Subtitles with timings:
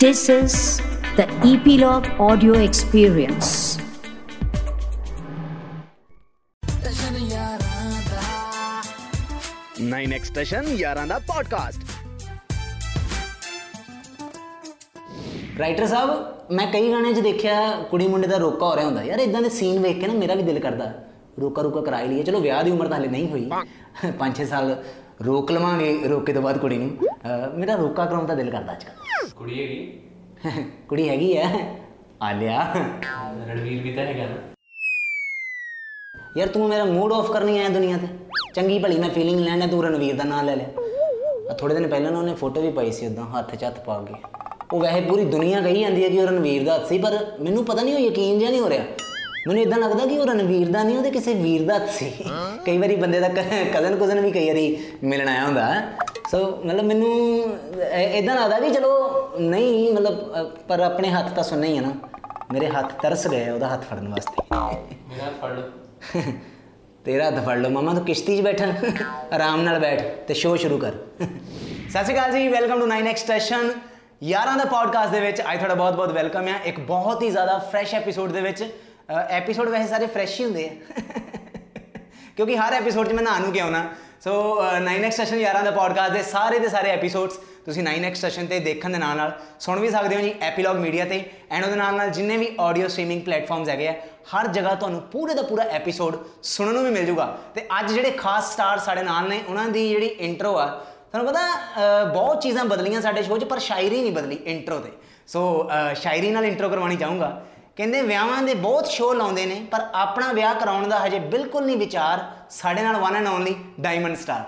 [0.00, 0.80] This is
[1.16, 3.48] the Epilogue Audio Experience.
[9.80, 11.82] Nine extension ਯਾਰਾਂ ਦਾ podcast
[15.58, 17.60] writer ਸਾਹਿਬ ਮੈਂ ਕਈ ਗਾਣਿਆਂ 'ਚ ਦੇਖਿਆ
[17.90, 20.34] ਕੁੜੀ ਮੁੰਡੇ ਦਾ ਰੋਕਾ ਹੋ ਰਿਹਾ ਹੁੰਦਾ ਯਾਰ ਇਦਾਂ ਦੇ ਸੀਨ ਵੇਖ ਕੇ ਨਾ ਮੇਰਾ
[20.34, 20.92] ਵੀ ਦਿਲ ਕਰਦਾ
[21.40, 23.48] ਰੋਕਾ ਰੋਕਾ ਕਰਾ ਲਈਏ ਚਲੋ ਵਿਆਹ ਦੀ ਉਮਰ ਤਾਂ ਹਲੇ ਨਹੀਂ ਹੋਈ
[24.22, 24.74] 5-6 ਸਾਲ
[25.24, 26.90] ਰੋਕ ਲਵਾਂਗੇ ਰੋਕੇ ਤੋਂ ਬਾਅਦ ਕੁੜੀ ਨੂੰ
[27.56, 30.56] ਮੇਰਾ ਰੋਕਾ ਕਰਾਉਣ ਦਾ ਦਿਲ ਕਰਦਾ ਅੱਜਕੱਲ ਕੁੜੀ ਹੈਗੀ
[30.88, 31.48] ਕੁੜੀ ਹੈਗੀ ਆ।
[32.32, 32.62] ਲਿਆ।
[33.48, 34.36] ਰਣਵੀਰ ਵੀ ਤਾਂ ਹੈਗਾ ਨਾ।
[36.36, 38.06] ਯਾਰ ਤੂੰ ਮੇਰਾ ਮੂਡ ਆਫ ਕਰਨੀ ਆਇਆ ਦੁਨੀਆ ਤੇ।
[38.54, 42.18] ਚੰਗੀ ਭਲੀ ਮੈਂ ਫੀਲਿੰਗ ਲੈਣਾ ਤੂੰ ਰਣਵੀਰ ਦਾ ਨਾਮ ਲੈ ਲਿਆ ਥੋੜੇ ਦਿਨ ਪਹਿਲਾਂ ਨਾ
[42.18, 44.14] ਉਹਨੇ ਫੋਟੋ ਵੀ ਪਾਈ ਸੀ ਉਦਾਂ ਹੱਥ 'ਚ ਹੱਥ ਪਾ ਕੇ।
[44.72, 47.64] ਉਹ ਵੈਸੇ ਪੂਰੀ ਦੁਨੀਆ ਕਹੀ ਜਾਂਦੀ ਹੈ ਕਿ ਉਹ ਰਣਵੀਰ ਦਾ ਹੱਥ ਸੀ ਪਰ ਮੈਨੂੰ
[47.64, 48.84] ਪਤਾ ਨਹੀਂ ਉਹ ਯਕੀਨ ਜਿਹਾ ਨਹੀਂ ਹੋ ਰਿਹਾ।
[49.46, 52.10] ਮੈਨੂੰ ਇਦਾਂ ਲੱਗਦਾ ਕਿ ਉਹ ਰਣਵੀਰ ਦਾ ਨਹੀਂ ਉਹਦੇ ਕਿਸੇ ਵੀਰ ਦਾ ਸੀ।
[52.64, 55.68] ਕਈ ਵਾਰੀ ਬੰਦੇ ਦਾ ਕਜ਼ਨ ਕੁਜ਼ਨ ਵੀ ਕਈ ਵਾਰੀ ਮਿਲਣ ਆਇਆ ਹੁੰਦਾ।
[56.30, 57.10] ਸੋ ਮਤਲਬ ਮੈਨੂੰ
[58.14, 58.90] ਇਦਾਂ ਲੱਗਦਾ ਵੀ ਚਲੋ
[59.40, 61.92] ਨਹੀਂ ਮਤਲਬ ਪਰ ਆਪਣੇ ਹੱਥ ਤਾਂ ਸੁਣਨੇ ਹੀ ਆ ਨਾ।
[62.52, 64.42] ਮੇਰੇ ਹੱਥ ਤਰਸ ਗਏ ਉਹਦਾ ਹੱਥ ਫੜਨ ਵਾਸਤੇ।
[65.08, 66.22] ਮੇਰਾ ਫੜ ਲਓ।
[67.04, 68.66] ਤੇਰਾ ਹੱਥ ਫੜ ਲਓ ਮਮਾ ਤੂੰ ਕਿਸ਼ਤੀ 'ਚ ਬੈਠਾ।
[69.34, 70.92] ਆਰਾਮ ਨਾਲ ਬੈਠ ਤੇ ਸ਼ੋਅ ਸ਼ੁਰੂ ਕਰ।
[71.90, 73.70] ਸਤਿ ਸ਼੍ਰੀ ਅਕਾਲ ਜੀ ਵੈਲਕਮ ਟੂ 9 ਐਕਸਟ੍ਰੈਸ਼ਨ
[74.22, 77.94] ਯਾਰਾਂ ਦਾ ਪੋਡਕਾਸਟ ਦੇ ਵਿੱਚ ਅੱਜ ਤੁਹਾਡਾ ਬਹੁਤ-ਬਹੁਤ ਵੈਲਕਮ ਹੈ ਇੱਕ ਬਹੁਤ ਹੀ ਜ਼ਿਆਦਾ ਫਰੈਸ਼
[77.94, 78.64] ਐਪੀਸੋਡ ਦੇ ਵਿੱਚ
[79.30, 81.00] ਐਪੀਸੋਡ ਵੈਸੇ ਸਾਰੇ ਫਰੈਸ਼ ਹੀ ਹੁੰਦੇ ਆ।
[82.36, 83.84] ਕਿਉਂਕਿ ਹਰ ਐਪੀਸੋਡ 'ਚ ਮੈਂ ਨਹਾਉਣ ਨੂੰ ਕਿਉਂ ਨਾ
[84.24, 88.58] ਸੋ 9 ਐਕਸਟ੍ਰੈਸ਼ਨ ਯਾਰਾਂ ਦਾ ਪੋਡਕਾਸਟ ਦੇ ਸਾਰੇ ਦੇ ਸਾਰੇ ਐਪੀਸੋਡਸ ਤੁਸੀਂ 9 ਐਕਸਟ੍ਰੈਸ਼ਨ ਤੇ
[88.60, 91.94] ਦੇਖਣ ਦੇ ਨਾਲ ਨਾਲ ਸੁਣ ਵੀ ਸਕਦੇ ਹੋ ਜੀ ਐਪੀਲੌਗ ਮੀਡੀਆ ਤੇ ਐਂਡ ਉਹਦੇ ਨਾਲ
[91.94, 93.94] ਨਾਲ ਜਿੰਨੇ ਵੀ ਆਡੀਓ ਸਟ੍ਰੀਮਿੰਗ ਪਲੇਟਫਾਰਮਸ ਹੈਗੇ ਆ
[94.36, 98.10] ਹਰ ਜਗ੍ਹਾ ਤੁਹਾਨੂੰ ਪੂਰੇ ਦਾ ਪੂਰਾ ਐਪੀਸੋਡ ਸੁਣਨ ਨੂੰ ਵੀ ਮਿਲ ਜੂਗਾ। ਤੇ ਅੱਜ ਜਿਹੜੇ
[98.10, 102.64] ਖਾਸ ਸਟਾਰ ਸਾਡੇ ਨਾਲ ਨੇ ਉਹਨਾਂ ਦੀ ਜਿਹੜੀ ਇੰਟਰੋ ਆ ਤੁਹਾਨੂੰ ਪਤਾ ਅਹ, ਬਹੁਤ ਚੀਜ਼ਾਂ
[102.64, 104.92] ਬਦਲੀਆਂ ਸਾਡੇ ਸ਼ੋਅ 'ਚ ਪਰ ਸ਼ਾਇਰੀ ਨਹੀਂ ਬਦਲੀ ਇੰਟਰੋ ਤੇ।
[105.26, 107.42] ਸੋ ਅਹ, ਸ਼ਾਇਰੀ ਨਾਲ ਇੰਟਰੋ ਕਰਵਾਉਣੀ ਚਾਹੂੰਗਾ।
[107.76, 111.76] ਕਹਿੰਦੇ ਵਿਆਹਾਂ ਦੇ ਬਹੁਤ ਸ਼ੋਅ ਲਾਉਂਦੇ ਨੇ ਪਰ ਆਪਣਾ ਵਿਆਹ ਕਰਾਉਣ ਦਾ ਹਜੇ ਬਿਲਕੁਲ ਨਹੀਂ
[111.76, 114.44] ਵਿਚਾਰ ਸਾਡੇ ਨਾਲ one and only diamond star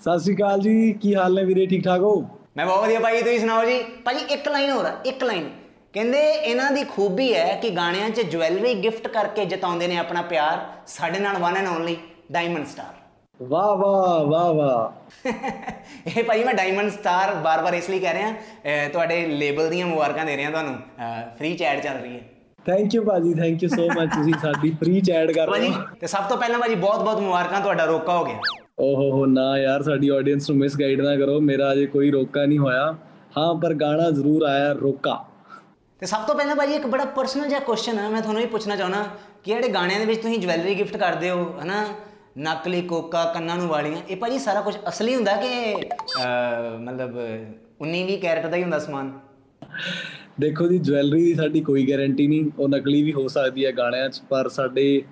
[0.00, 2.20] ਸਤਿ ਸ਼੍ਰੀ ਅਕਾਲ ਜੀ ਕੀ ਹਾਲ ਨੇ ਵੀਰੇ ਠੀਕ ਠਾਕ ਹੋ?
[2.56, 3.78] ਮੈਂ ਬਹੁਤ ਵਧੀਆ ਭਾਈ ਤੁਸੀਂ ਸੁਣਾਓ ਜੀ?
[4.04, 5.48] ਭਾਜੀ ਇੱਕ ਲਾਈਨ ਹੋਰ ਇੱਕ ਲਾਈਨ
[5.92, 10.60] ਕਹਿੰਦੇ ਇਹਨਾਂ ਦੀ ਖੂਬੀ ਹੈ ਕਿ ਗਾਣਿਆਂ 'ਚ ਜੁਐਲਰੀ ਗਿਫਟ ਕਰਕੇ ਜਤਾਉਂਦੇ ਨੇ ਆਪਣਾ ਪਿਆਰ।
[10.86, 11.96] ਸਾਡੇ ਨਾਲ one and only
[12.32, 12.96] diamond star
[13.40, 15.28] ਵਾਹ ਵਾਹ ਵਾਹ ਵਾਹ।
[16.16, 20.36] ਇਹ ਭਾਈ ਮੈਂ ਡਾਇਮੰਡ ਸਟਾਰ ਬਾਰ-ਬਾਰ ਇਸ ਲਈ ਕਹਿ ਰਿਹਾ ਤੁਹਾਡੇ ਲੇਬਲ ਦੀਆਂ ਮੁਬਾਰਕਾਂ ਦੇ
[20.36, 20.74] ਰਿਹਾ ਤੁਹਾਨੂੰ।
[21.38, 22.20] ਫ੍ਰੀ ਚੈਟ ਚੱਲ ਰਹੀ ਹੈ।
[22.68, 26.06] ਥੈਂਕ ਯੂ ਭਾਜੀ ਥੈਂਕ ਯੂ ਸੋ ਮਚ ਤੁਸੀਂ ਸਾਡੀ ਫ੍ਰੀ ਚੈਟ ਕਰ ਰਹੇ ਹੋ। ਤੇ
[26.06, 28.38] ਸਭ ਤੋਂ ਪਹਿਲਾਂ ਭਾਜੀ ਬਹੁਤ-ਬਹੁਤ ਮੁਬਾਰਕਾਂ ਤੁਹਾਡਾ ਰੋਕਾ ਹੋ ਗਿਆ।
[28.80, 32.58] ਓਹੋ ਹੋ ਨਾ ਯਾਰ ਸਾਡੀ ਆਡੀਅנס ਨੂੰ ਮਿਸਗਾਈਡ ਨਾ ਕਰੋ। ਮੇਰਾ ਅਜੇ ਕੋਈ ਰੋਕਾ ਨਹੀਂ
[32.58, 32.84] ਹੋਇਆ।
[33.38, 35.24] ਹਾਂ ਪਰ ਗਾਣਾ ਜ਼ਰੂਰ ਆਇਆ ਰੋਕਾ।
[36.00, 38.76] ਤੇ ਸਭ ਤੋਂ ਪਹਿਲਾਂ ਭਾਜੀ ਇੱਕ ਬੜਾ ਪਰਸਨਲ ਜਿਹਾ ਕੁਐਸਚਨ ਹੈ ਮੈਂ ਤੁਹਾਨੂੰ ਇਹ ਪੁੱਛਣਾ
[38.76, 39.02] ਚਾਹੁੰਦਾ
[39.44, 41.84] ਕਿ ਜਿਹੜੇ ਗਾਣਿਆਂ ਦੇ ਵਿੱਚ ਤੁਸੀਂ ਜਵੈਲਰੀ ਗਿਫਟ ਕਰਦੇ ਹੋ ਹਨਾ?
[42.38, 45.74] ਨਕਲੀ ਕੋਕਾ ਕੰਨਾਂ ਨੂੰ ਵਾਲੀਆਂ ਇਹ ਭਾਜੀ ਸਾਰਾ ਕੁਝ ਅਸਲੀ ਹੁੰਦਾ ਕਿ
[46.80, 47.16] ਮਤਲਬ
[47.80, 49.12] 19 20 ਕੈਰਟ ਦਾ ਹੀ ਹੁੰਦਾ ਸਮਾਨ?
[50.40, 54.08] ਦੇਖੋ ਜੀ ਜਵੈਲਰੀ ਦੀ ਸਾਡੀ ਕੋਈ ਗਾਰੰਟੀ ਨਹੀਂ ਉਹ ਨਕਲੀ ਵੀ ਹੋ ਸਕਦੀ ਹੈ ਗਾਣਿਆਂ
[54.08, 55.02] 'ਚ ਪਰ ਸਾਡੇ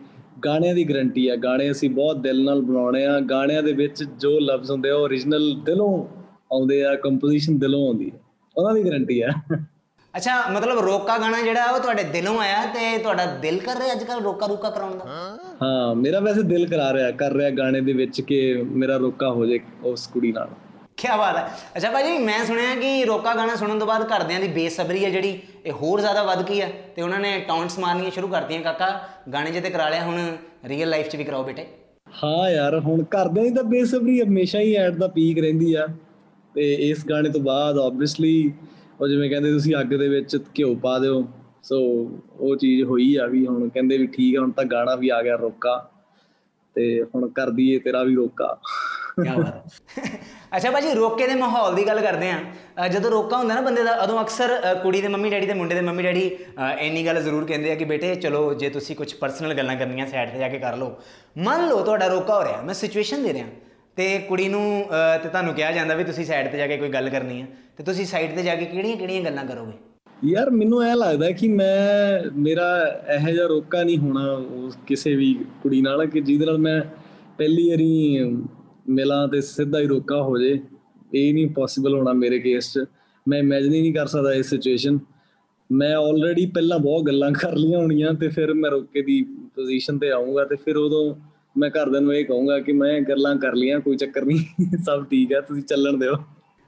[0.45, 4.39] ਗਾਣਿਆਂ ਦੀ ਗਾਰੰਟੀ ਹੈ। ਗਾਣੇ ਅਸੀਂ ਬਹੁਤ ਦਿਲ ਨਾਲ ਬਣਾਉਣੇ ਆ। ਗਾਣਿਆਂ ਦੇ ਵਿੱਚ ਜੋ
[4.41, 6.07] ਲਫ਼ਜ਼ ਹੁੰਦੇ ਆ ਉਹ origignal ਦਿਲੋਂ
[6.53, 8.21] ਆਉਂਦੇ ਆ ਕੰਪੋਜੀਸ਼ਨ ਦਿਲੋਂ ਆਉਂਦੀ ਹੈ।
[8.57, 9.29] ਉਹਨਾਂ ਦੀ ਗਾਰੰਟੀ ਹੈ।
[10.17, 14.05] ਅੱਛਾ ਮਤਲਬ ਰੋਕਾ ਗਾਣਾ ਜਿਹੜਾ ਉਹ ਤੁਹਾਡੇ ਦਿਲੋਂ ਆਇਆ ਤੇ ਤੁਹਾਡਾ ਦਿਲ ਕਰ ਰਿਹਾ ਅੱਜ
[14.05, 15.39] ਕੱਲ ਰੋਕਾ ਰੂਕਾ ਕਰਾਉਣ ਦਾ?
[15.63, 19.47] ਹਾਂ ਮੇਰਾ ਵੈਸੇ ਦਿਲ ਕਰਾ ਰਿਹਾ ਕਰ ਰਿਹਾ ਗਾਣੇ ਦੇ ਵਿੱਚ ਕਿ ਮੇਰਾ ਰੋਕਾ ਹੋ
[19.47, 20.49] ਜੇ ਉਸ ਕੁੜੀ ਨਾਲ।
[20.99, 21.47] ਕੀ ਬਾਤ ਹੈ।
[21.77, 25.39] ਅੱਛਾ ਭਾਜੀ ਮੈਂ ਸੁਣਿਆ ਕਿ ਰੋਕਾ ਗਾਣਾ ਸੁਣਨ ਤੋਂ ਬਾਅਦ ਘਰਦਿਆਂ ਦੀ ਬੇਸਬਰੀ ਹੈ ਜਿਹੜੀ
[25.65, 28.89] ਇਹ ਹੋਰ ਜ਼ਿਆਦਾ ਵੱਧ ਗਈ ਹੈ ਤੇ ਉਹਨਾਂ ਨੇ ਟੌਂਟਸ ਮਾਰਨੀਆਂ ਸ਼ੁਰੂ ਕਰਤੀਆਂ। ਕਾਕਾ
[29.33, 30.19] ਗਾਣੇ ਜੇ ਤੇ ਕਰਾ ਲਿਆ ਹੁਣ
[30.69, 31.67] ਰੀਅਲ ਲਾਈਫ 'ਚ ਵੀ ਕਰਾਓ ਬੇਟੇ।
[32.25, 35.87] ਹਾਂ ਯਾਰ ਹੁਣ ਘਰਦਿਆਂ ਦੀ ਤਾਂ ਬੇਸਬਰੀ ਹਮੇਸ਼ਾ ਹੀ ਐਟ ਦਾ ਪੀਕ ਰਹਿੰਦੀ ਆ।
[36.55, 38.53] ਤੇ ਇਸ ਗਾਣੇ ਤੋਂ ਬਾਅਦ ਆਬਵੀਅਸਲੀ
[39.01, 41.23] ਉਹ ਜਿਵੇਂ ਕਹਿੰਦੇ ਤੁਸੀਂ ਅੱਗ ਦੇ ਵਿੱਚ ਘਿਓ ਪਾ ਦਿਓ।
[41.63, 41.79] ਸੋ
[42.41, 45.21] ਉਹ ਚੀਜ਼ ਹੋਈ ਆ ਵੀ ਹੁਣ ਕਹਿੰਦੇ ਵੀ ਠੀਕ ਆ ਹੁਣ ਤਾਂ ਗਾਣਾ ਵੀ ਆ
[45.23, 45.77] ਗਿਆ ਰੋਕਾ।
[46.77, 48.57] ਤੇ ਹੁਣ ਕਰ ਦਈਏ ਤੇਰਾ ਵੀ ਰੋਕਾ।
[49.23, 49.55] ਕੀ ਬਾਤ
[49.99, 50.19] ਹੈ।
[50.53, 53.95] ਅੱਛਾ ਭਾਜੀ ਰੋਕੇ ਦੇ ਮਾਹੌਲ ਦੀ ਗੱਲ ਕਰਦੇ ਆ ਜਦੋਂ ਰੋਕਾ ਹੁੰਦਾ ਨਾ ਬੰਦੇ ਦਾ
[53.95, 57.21] ਉਦੋਂ ਅਕਸਰ ਅ, ਕੁੜੀ ਦੇ ਮੰਮੀ ਡੈਡੀ ਤੇ ਮੁੰਡੇ ਦੇ ਮੰਮੀ ਡੈਡੀ ਅ, ਇੰਨੀ ਗੱਲ
[57.23, 60.49] ਜ਼ਰੂਰ ਕਹਿੰਦੇ ਆ ਕਿ ਬੇਟੇ ਚਲੋ ਜੇ ਤੁਸੀਂ ਕੁਝ ਪਰਸਨਲ ਗੱਲਾਂ ਕਰਨੀਆਂ ਸਾਈਡ ਤੇ ਜਾ
[60.49, 60.95] ਕੇ ਕਰ ਲਓ।
[61.39, 63.47] ਮੰਨ ਲਓ ਤੁਹਾਡਾ ਰੋਕਾ ਹੋ ਰਿਹਾ ਮੈਂ ਸਿਚੁਏਸ਼ਨ ਦੇ ਰਿਹਾ।
[63.97, 66.89] ਤੇ ਕੁੜੀ ਨੂੰ ਅ, ਤੇ ਤੁਹਾਨੂੰ ਕਿਹਾ ਜਾਂਦਾ ਵੀ ਤੁਸੀਂ ਸਾਈਡ ਤੇ ਜਾ ਕੇ ਕੋਈ
[66.89, 67.47] ਗੱਲ ਕਰਨੀ ਹੈ
[67.77, 69.73] ਤੇ ਤੁਸੀਂ ਸਾਈਡ ਤੇ ਜਾ ਕੇ ਕਿਹੜੀਆਂ ਕਿਹੜੀਆਂ ਗੱਲਾਂ ਕਰੋਗੇ?
[70.25, 72.67] ਯਾਰ ਮੈਨੂੰ ਐ ਲੱਗਦਾ ਕਿ ਮੈਂ ਮੇਰਾ
[73.15, 74.23] ਇਹੋ ਜਿਹਾ ਰੋਕਾ ਨਹੀਂ ਹੋਣਾ
[74.57, 76.81] ਉਸ ਕਿਸੇ ਵੀ ਕੁੜੀ ਨਾਲ ਕਿ ਜਿਹਦੇ ਨਾਲ ਮੈਂ
[77.39, 78.19] ਪਹਿਲੀ ਵਾਰੀ
[78.89, 80.59] ਮਿਲਾਂ ਤੇ ਸਿੱਧਾ ਹੀ ਰੋਕਾ ਹੋ ਜੇ,
[81.15, 82.85] ਇਹ ਨਹੀਂ ਪੋਸੀਬਲ ਹੋਣਾ ਮੇਰੇ ਕੇਸ 'ਚ।
[83.27, 84.99] ਮੈਂ ਇਮੇਜਿਨ ਹੀ ਨਹੀਂ ਕਰ ਸਕਦਾ ਇਹ ਸਿਚੁਏਸ਼ਨ
[85.71, 89.23] ਮੈਂ ਆਲਰੇਡੀ ਪਹਿਲਾਂ ਬਹੁਤ ਗੱਲਾਂ ਕਰ ਲਈਆਂ ਹੋਣੀਆਂ ਤੇ ਫਿਰ ਮੈਂ ਰੋਕੇ ਦੀ
[89.55, 91.15] ਪੋਜੀਸ਼ਨ ਤੇ ਆਉਂਗਾ ਤੇ ਫਿਰ ਉਦੋਂ
[91.59, 94.39] ਮੈਂ ਘਰਦਿਆਂ ਨੂੰ ਇਹ ਕਹੂੰਗਾ ਕਿ ਮੈਂ ਗੱਲਾਂ ਕਰ ਲਈਆਂ, ਕੋਈ ਚੱਕਰ ਨਹੀਂ,
[94.85, 96.15] ਸਭ ਠੀਕ ਹੈ ਤੁਸੀਂ ਚੱਲਣ ਦਿਓ।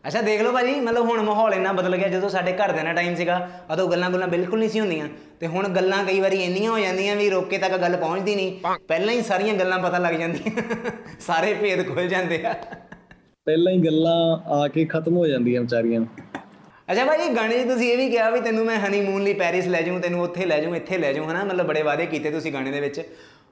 [0.08, 3.14] ਅੱਛਾ ਦੇਖ ਲਓ ਭਾਜੀ ਮਤਲਬ ਹੁਣ ਮਾਹੌਲ ਇੰਨਾ ਬਦਲ ਗਿਆ ਜਦੋਂ ਸਾਡੇ ਘਰਦਿਆਂ ਦਾ ਟਾਈਮ
[3.14, 5.08] ਸੀਗਾ ਉਦੋਂ ਗੱਲਾਂ ਗੁੱਲਾਂ ਬਿਲਕੁਲ ਨਹੀਂ ਸੀ ਹੁੰਦੀਆਂ।
[5.40, 9.14] ਤੇ ਹੁਣ ਗੱਲਾਂ ਕਈ ਵਾਰੀ ਇੰਨੀਆਂ ਹੋ ਜਾਂਦੀਆਂ ਵੀ ਰੋਕੇ ਤੱਕ ਗੱਲ ਪਹੁੰਚਦੀ ਨਹੀਂ। ਪਹਿਲਾਂ
[9.14, 10.50] ਹੀ ਸਾਰੀਆਂ ਗੱਲਾਂ ਪਤਾ ਲੱਗ ਜਾਂਦੀਆਂ।
[11.20, 12.55] ਸਾਰੇ ਭੇਦ ਖੁੱਲ ਜਾਂਦੇ ਆ।
[13.46, 16.00] ਪਹਿਲਾਂ ਹੀ ਗੱਲਾਂ ਆ ਕੇ ਖਤਮ ਹੋ ਜਾਂਦੀਆਂ ਵਿਚਾਰੀਆਂ।
[16.93, 19.82] ਅੱਛਾ ਭਾਈ ਗਾਣੇ 'ਚ ਤੁਸੀਂ ਇਹ ਵੀ ਕਿਹਾ ਵੀ ਤੈਨੂੰ ਮੈਂ ਹਨੀਮੂਨ ਲਈ ਪੈਰਿਸ ਲੈ
[19.82, 21.44] ਜਾਊਂ ਤੈਨੂੰ ਉੱਥੇ ਲੈ ਜਾਊਂ ਇੱਥੇ ਲੈ ਜਾਊਂ ਹਨਾ?
[21.44, 23.00] ਮਤਲਬ ਬੜੇ ਵਾਅਦੇ ਕੀਤੇ ਤੁਸੀਂ ਗਾਣੇ ਦੇ ਵਿੱਚ।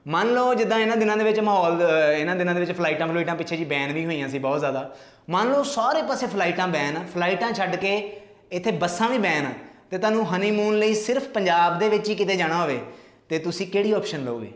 [0.07, 3.35] ਮੰਨ ਲਓ ਜਿੱਦਾਂ ਇਹਨਾਂ ਦਿਨਾਂ ਦੇ ਵਿੱਚ ਮਾਹੌਲ ਅਹ, ਇਹਨਾਂ ਦਿਨਾਂ ਦੇ ਵਿੱਚ ਫਲਾਈਟਾਂ ਫਲਾਈਟਾਂ
[3.35, 4.95] ਪਿੱਛੇ ਜੀ ਬੈਨ ਵੀ ਹੋਈਆਂ ਸੀ ਬਹੁਤ ਜ਼ਿਆਦਾ।
[5.29, 7.97] ਮੰਨ ਲਓ ਸਾਰੇ ਪਾਸੇ ਫਲਾਈਟਾਂ ਬੈਨ ਆ ਫਲਾਈਟਾਂ ਛੱਡ ਕੇ
[8.51, 9.51] ਇੱਥੇ ਬੱਸਾਂ ਵੀ ਬੈਨ ਆ।
[9.89, 12.79] ਤੇ ਤੁਹਾਨੂੰ ਹਨੀਮੂਨ ਲਈ ਸਿਰਫ ਪੰਜਾਬ ਦੇ ਵਿੱਚ ਹੀ ਕਿਤੇ ਜਾਣਾ ਹੋਵੇ
[13.29, 14.51] ਤੇ ਤੁਸੀਂ ਕਿਹੜੀ ਆਪਸ਼ਨ ਲਓਗੇ?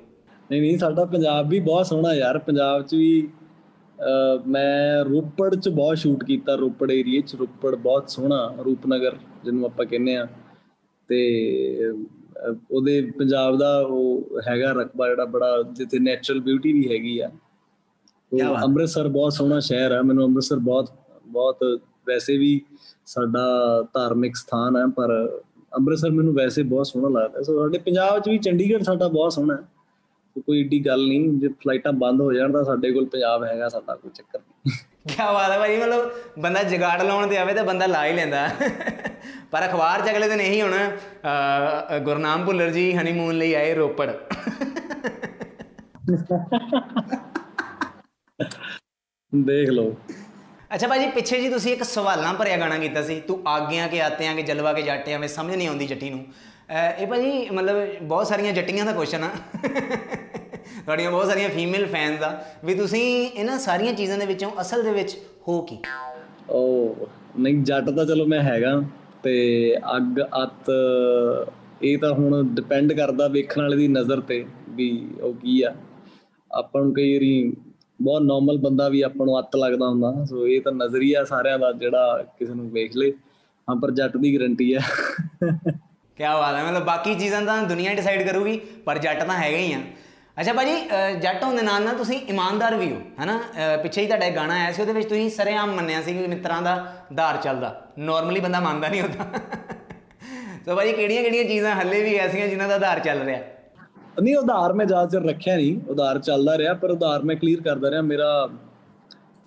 [0.52, 3.30] ਨਹੀਂ ਨਹੀਂ ਸਾਡਾ ਪੰਜਾਬ ਵੀ ਬਹੁਤ ਸੋਹਣਾ ਯਾਰ। ਪੰਜਾਬ 'ਚ ਵੀ
[4.00, 9.66] ਅਹ, ਮੈਂ ਰੋਪੜ 'ਚ ਬਹੁਤ ਸ਼ੂਟ ਕੀਤਾ ਰੋਪੜ ਏਰੀਏ 'ਚ। ਰੋਪੜ ਬਹੁਤ ਸੋਹਣਾ ਰੂਪਨਗਰ ਜਿਹਨੂੰ
[9.66, 10.28] ਆਪਾਂ ਕਹਿੰਦੇ ਆ
[11.10, 11.20] ਤੇ
[11.90, 12.21] ਅਹ,
[12.72, 17.30] ਉਹਦੇ ਪੰਜਾਬ ਦਾ ਉਹ ਹੈਗਾ ਰਕਬਾ ਜਿਹੜਾ ਬੜਾ ਜਿੱਥੇ ਨੈਚੁਰਲ ਬਿਊਟੀ ਵੀ ਹੈਗੀ ਆ।
[18.64, 20.92] ਅੰਮ੍ਰਿਤਸਰ ਬਹੁਤ ਸੋਹਣਾ ਸ਼ਹਿਰ ਆ। ਮੈਨੂੰ ਅੰਮ੍ਰਿਤਸਰ ਬਹੁਤ
[21.28, 21.64] ਬਹੁਤ
[22.08, 22.60] ਵੈਸੇ ਵੀ
[23.06, 23.46] ਸਾਡਾ
[23.94, 25.12] ਧਾਰਮਿਕ ਸਥਾਨ ਹੈ ਪਰ
[25.78, 29.56] ਅੰਮ੍ਰਿਤਸਰ ਮੈਨੂੰ ਵੈਸੇ ਬਹੁਤ ਸੋਹਣਾ ਲੱਗਦਾ। ਸੋ ਸਾਡੇ ਪੰਜਾਬ 'ਚ ਵੀ ਚੰਡੀਗੜ੍ਹ ਸਾਡਾ ਬਹੁਤ ਸੋਹਣਾ
[29.56, 29.64] ਹੈ।
[30.38, 33.96] ਕੋਈ ਏਡੀ ਗੱਲ ਨਹੀਂ ਜੇ ਫਲਾਈਟਾਂ ਬੰਦ ਹੋ ਜਾਣ ਤਾਂ ਸਾਡੇ ਕੋਲ ਪੰਜਾਬ ਹੈਗਾ ਸਾਡਾ
[33.96, 34.72] ਕੋਈ ਚੱਕਰ ਨਹੀਂ।
[35.08, 36.12] ਕੀ ਬਾਤ ਹੈ ਭਾਈ ਮਤਲਬ
[36.42, 38.48] ਬੰਦਾ ਜਗਾੜ ਲਾਉਣ ਤੇ ਆਵੇ ਤਾਂ ਬੰਦਾ ਲਾ ਹੀ ਲੈਂਦਾ।
[39.52, 40.74] ਪਰ ਅਖਬਾਰ 'ਚ ਅਗਲੇ ਦਿਨ ਇਹੀ ਹੁਣ
[42.06, 44.10] ਗੁਰਨਾਮ ਭੁੱਲਰ ਜੀ ਹਨੀਮੂਨ ਲਈ ਆਏ ਰੋਪੜ।
[49.34, 49.96] ਦੇਖ ਲਓ।
[50.74, 54.36] ਅੱਛਾ ਭਾਜੀ ਪਿੱਛੇ ਜੀ ਤੁਸੀਂ ਇੱਕ ਸਵਾਲਾਂ ਭਰਿਆ ਗਾਣਾ ਕੀਤਾ ਸੀ ਤੂੰ ਆਗਿਆਂ ਕੇ ਆਤਿਆਂ
[54.36, 56.26] ਕੇ ਜਲਵਾ ਕੇ ਜਾਟਿਆਂ ਵਿੱਚ ਸਮਝ ਨਹੀਂ ਆਉਂਦੀ ਜੱਟੀ ਨੂੰ।
[56.72, 59.30] ਇਹ ਭਾਜੀ ਮਤਲਬ ਬਹੁਤ ਸਾਰੀਆਂ ਜੱਟੀਆਂ ਦਾ ਕੁਐਸਚਨ ਆ।
[60.86, 64.92] ਤੁਹਾਡੀਆਂ ਬਹੁਤ ਸਾਰੀਆਂ ਫੀਮੇਲ ਫੈਨਸ ਆ। ਵੀ ਤੁਸੀਂ ਇਹਨਾਂ ਸਾਰੀਆਂ ਚੀਜ਼ਾਂ ਦੇ ਵਿੱਚੋਂ ਅਸਲ ਦੇ
[64.92, 65.78] ਵਿੱਚ ਹੋ ਕੀ?
[66.50, 67.08] ਉਹ
[67.40, 68.84] ਨਹੀਂ, ਜੱਟ ਤਾਂ ਚਲੋ ਮੈਂ ਹੈਗਾ
[69.24, 70.72] ਤੇ ਅੱਗ, ਅੱਤ,
[71.82, 75.76] ਇਹ ਤਾਂ ਹੁਣ ਡਿਪੈਂਡ ਕਰਦਾ ਵੇਖਣ ਵਾਲੇ ਦੀ ਨਜ਼ਰ ਤੇ ਵੀ ਉਹ ਕੀ ਆ।
[76.52, 77.54] ਆਪਾਂ ਨੂੰ ਕਈ ਵਾਰੀ
[78.02, 81.72] ਬਹੁਤ ਨਾਰਮਲ ਬੰਦਾ ਵੀ ਆਪਾਂ ਨੂੰ ਅੱਤ ਲੱਗਦਾ ਹੁੰਦਾ। ਸੋ ਇਹ ਤਾਂ ਨਜ਼ਰੀਆ ਸਾਰਿਆਂ ਦਾ
[81.72, 83.14] ਜਿਹੜਾ ਕਿਸੇ ਨੂੰ ਵੇਖ ਲੇ।
[83.70, 84.80] ਹਾਂ, ਪਰ ਜੱਟ ਦੀ ਗਰੰਟੀ ਆ।
[86.18, 89.74] ਕੀ ਬਾਤ ਹੈ, ਮਤਲਬ ਬਾਕੀ ਚੀਜ਼ਾਂ ਤਾਂ ਦੁਨੀਆ ਡਿਸਾਈਡ ਕਰੂਗੀ, ਪਰ ਜੱਟ ਤਾਂ ਹੈਗਾ ਹੀ
[89.74, 89.80] ਆ।
[90.40, 93.38] ਅੱਛਾ ਭਾਜੀ ਅਹ ਜੱਟ ਹੋਣ ਦੇ ਨਾਲ ਨਾਲ ਤੁਸੀਂ ਇਮਾਨਦਾਰ ਵੀ ਹੋ, ਹੈਨਾ?
[93.38, 96.28] ਅਹ ਪਿੱਛੇ ਹੀ ਤੁਹਾਡਾ ਇੱਕ ਗਾਣਾ ਆਇਆ ਸੀ, ਉਹਦੇ ਵਿੱਚ ਤੁਸੀਂ ਸਰੇਆਮ ਮੰਨਿਆ ਸੀ ਕਿ
[96.28, 99.26] ਮਿੱਤਰਾਂ ਦਾ ਧਾਰ ਚੱਲਦਾ। ਨਾਰਮਲੀ ਬੰਦਾ ਮੰਨਦਾ ਨਹੀਂ ਹੁੰਦਾ।
[100.66, 103.40] ਸੋ ਭਾਜੀ, ਕਿਹੜੀਆਂ ਕਿਹੜੀਆਂ ਚੀਜ਼ਾਂ ਹੱਲੇ ਵੀ ਐਸੀਆਂ ਜਿਨ੍ਹਾਂ ਦਾ ਧਾਰ ਚੱਲ ਰਿਹਾ?
[104.22, 107.92] ਨਹੀਂ ਉਧਾਰ ਮੈਂ ਜ਼ਿਆਦਾ ਚਿਰ ਰੱਖਿਆ ਨਹੀਂ। ਉਧਾਰ ਚੱਲਦਾ ਰਿਹਾ, ਪਰ ਉਧਾਰ ਮੈਂ ਕਲੀਅਰ ਕਰਦਾ
[107.92, 108.50] ਰਿਹਾ। ਮੇਰਾ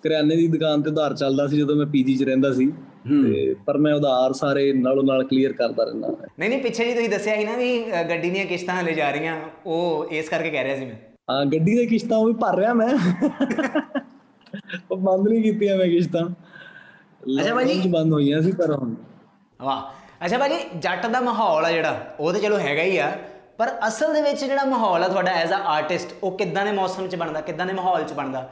[0.02, 2.72] ਕਰਿਆਨੇ ਦੀ ਦੁਕਾਨ ਤੇ ਉਧਾਰ ਚੱਲਦਾ ਸੀ ਜਦੋਂ ਮੈਂ ਪੀਜੀ 'ਚ ਰਹਿੰਦਾ ਸੀ।
[3.04, 6.08] ਤੇ ਪਰ ਮੈਂ ਉਧਾਰ ਸਾਰੇ ਨਾਲੋਂ ਨਾਲ ਕਲੀਅਰ ਕਰਦਾ ਰਹਿੰਦਾ।
[6.38, 9.36] ਨਹੀਂ ਨਹੀਂ ਪਿੱਛੇ ਜੀ ਤੁਸੀਂ ਦੱਸਿਆ ਸੀ ਨਾ ਵੀ ਗੱਡੀ ਦੀਆਂ ਕਿਸ਼ਤਾਂ ਹਲੇ ਜਾ ਰਹੀਆਂ
[9.66, 10.94] ਉਹ ਇਸ ਕਰਕੇ ਕਹਿ ਰਿਹਾ ਸੀ ਮੈਂ।
[11.30, 12.88] ਹਾਂ ਗੱਡੀ ਦੀਆਂ ਕਿਸ਼ਤਾਂ ਉਹ ਵੀ ਭਰ ਰਿਹਾ ਮੈਂ।
[14.90, 16.22] ਉਹ ਬੰਦ ਨਹੀਂ ਕੀਤੀਆਂ ਮੈਂ ਕਿਸ਼ਤਾਂ।
[17.40, 18.94] ਅੱਛਾ ਭਾਜੀ। ਬੰਦ ਹੋਈਆਂ ਸੀ ਪਰ ਹੁਣ।
[19.60, 19.82] ਵਾਹ।
[20.24, 23.10] ਅੱਛਾ ਭਾਜੀ ਜੱਟ ਦਾ ਮਾਹੌਲ ਆ ਜਿਹੜਾ ਉਹ ਤੇ ਚਲੋ ਹੈਗਾ ਹੀ ਆ।
[23.58, 27.06] ਪਰ ਅਸਲ ਦੇ ਵਿੱਚ ਜਿਹੜਾ ਮਾਹੌਲ ਆ ਤੁਹਾਡਾ ਐਜ਼ ਅ ਆਰਟਿਸਟ ਉਹ ਕਿੱਦਾਂ ਦੇ ਮੌਸਮ
[27.08, 28.48] 'ਚ ਬਣਦਾ ਕਿੱਦਾਂ ਦੇ ਮਾਹੌਲ 'ਚ ਬਣਦਾ?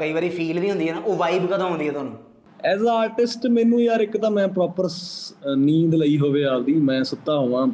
[0.00, 2.16] ਕਈ ਵਾਰੀ ਫੀਲ ਵੀ ਹੁੰਦੀ ਹੈ ਨਾ ਉਹ ਵਾਈਬ ਕਦੋਂ ਆਉਂਦੀ ਹੈ ਤੁਹਾਨੂੰ?
[2.60, 4.88] ਐਜ਼ ਅ ਆਰਟਿਸਟ ਮੈਨੂੰ ਯਾਰ ਇੱਕ ਤਾਂ ਮੈਂ ਪ੍ਰੋਪਰ
[5.56, 7.66] ਨੀਂਦ ਲਈ ਹੋਵੇ ਆਪਦੀ, ਮੈਂ ਸੁੱਤਾ ਹੋਵਾਂ।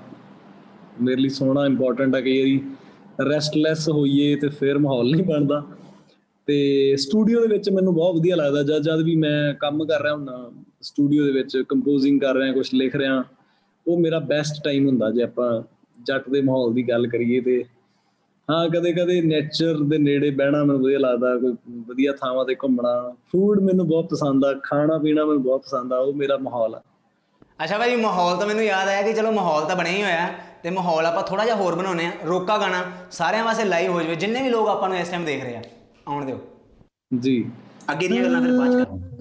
[1.02, 2.60] ਮੇਰੇ ਲਈ ਸੋਣਾ ਇੰਪੋਰਟੈਂਟ ਹੈ ਕਈ ਵਾਰੀ।
[3.30, 5.62] ਰੈਸਟਲੈਸ ਹੋਈਏ ਤੇ ਫਿਰ ਮਾਹੌਲ ਨਹੀਂ ਬਣਦਾ।
[6.48, 10.14] ਤੇ ਸਟੂਡੀਓ ਦੇ ਵਿੱਚ ਮੈਨੂੰ ਬਹੁਤ ਵਧੀਆ ਲੱਗਦਾ। ਜਦ ਜਦ ਵੀ ਮੈਂ ਕੰਮ ਕਰ ਰਿਹਾ
[10.14, 10.50] ਹੁੰਦਾ
[10.82, 13.22] ਸਟੂਡੀਓ ਦੇ ਵਿੱਚ ਕੰਪੋਜ਼ਿੰਗ ਕਰ ਰਿਹਾ ਕੁਝ ਲਿਖ ਰਿਹਾ,
[13.86, 15.62] ਉਹ ਮੇਰਾ ਬੈਸਟ ਟਾਈਮ ਹੁੰਦਾ ਜੇ ਆਪਾਂ
[15.98, 17.62] ਜੱਟ ਦੇ ਮਾਹੌਲ ਦੀ ਗੱਲ ਕਰੀਏ ਤੇ।
[18.48, 21.54] ਹਾਂ ਕਦੇ ਕਦੇ ਨੇਚਰ ਦੇ ਨੇੜੇ ਬਹਿਣਾ ਮੈਨੂੰ ਵਧੀਆ ਲੱਗਦਾ ਕੋਈ
[21.88, 22.92] ਵਧੀਆ ਥਾਵਾਂ ਤੇ ਘੁੰਮਣਾ।
[23.26, 26.82] ਫੂਡ ਮੈਨੂੰ ਬਹੁਤ ਪਸੰਦ ਆ ਖਾਣਾ ਪੀਣਾ ਮੈਨੂੰ ਬਹੁਤ ਪਸੰਦ ਆ ਉਹ ਮੇਰਾ ਮਾਹੌਲ ਆ।
[27.58, 30.26] ਅੱਛਾ ਭਾਜੀ ਮਾਹੌਲ ਤਾਂ ਮੈਨੂੰ ਯਾਦ ਆਇਆ ਕਿ ਚਲੋ ਮਾਹੌਲ ਤਾਂ ਬਣਿਆ ਹੀ ਹੋਇਆ
[30.62, 34.14] ਤੇ ਮਾਹੌਲ ਆਪਾਂ ਥੋੜਾ ਜਿਹਾ ਹੋਰ ਬਣਾਉਨੇ ਆ ਰੋਕਾ ਗਾਣਾ ਸਾਰਿਆਂ ਵਾਸਤੇ ਲਾਈਵ ਹੋ ਜਾਵੇ
[34.16, 35.62] ਜਿੰਨੇ ਵੀ ਲੋਕ ਆਪਾਂ ਨੂੰ ਇਸ ਟਾਈਮ ਦੇਖ ਰਹੇ ਆ
[36.06, 36.38] ਆਉਣ ਦਿਓ।
[37.16, 37.34] ਜੀ।
[37.92, 39.12] ਅੱਗੇ ਦੀਆਂ ਗੱਲਾਂ ਫਿਰ ਬਾਅਦ ਕਰਾਂਗੇ।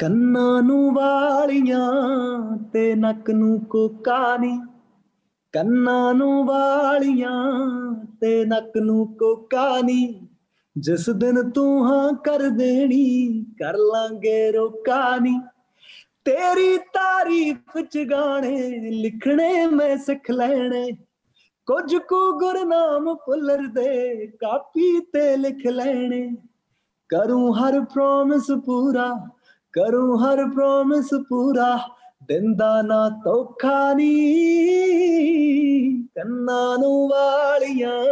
[0.00, 1.80] ਕੰਨਾਂ ਨੂੰ ਵਾਲੀਆਂ
[2.72, 4.56] ਤੇ ਨੱਕ ਨੂੰ ਕੋਕਾ ਨੀ।
[5.56, 7.50] ਕੰਨਾਂ ਨੂੰ ਵਾਲੀਆਂ
[8.20, 10.28] ਤੇ ਨੱਕ ਨੂੰ ਕੋਕਾ ਨੀ।
[10.78, 15.40] ਜਿਸ ਦਿਨ ਤੂੰ ਹਾਂ ਕਰ ਦੇਣੀ, ਕਰ ਲਾਂਗੇ ਰੋਕਾ ਨੀ।
[16.24, 20.92] ਤੇਰੀ ਤਾਰੀਫ ਚ ਗਾਣੇ ਲਿਖਣੇ ਮੈਂ ਸਿੱਖ ਲੈਣੇ।
[21.66, 26.36] ਕੁਝ ਕੁ ਗੁਰਨਾਮ ਭੁੱਲਰ ਦੇ ਕਾਪੀ ਤੇ ਲਿਖ ਲੈਣੇ।
[27.08, 29.28] ਕਰੂੰ ਹਰ ਪ੍ਰੋਮਿਸ ਪੂਰਾ,
[29.72, 31.78] ਕਰੂੰ ਹਰ ਪ੍ਰੋਮਿਸ ਪੂਰਾ।
[32.28, 34.10] ਦਿੰਦਾ ਨਾ ਧੋਖਾ ਨੀ
[36.14, 38.04] ਕੰਨਾਂ ਨੂੰ ਵਾਲੀਆਂ